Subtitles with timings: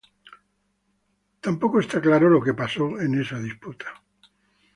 [1.45, 3.87] Tampoco está claro lo que pasó en esta disputa.